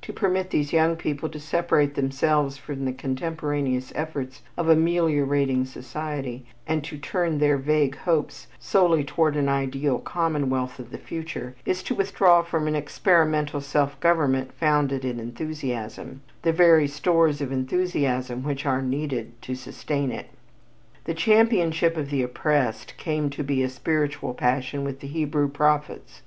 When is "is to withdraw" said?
11.66-12.40